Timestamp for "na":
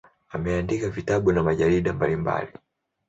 1.31-1.43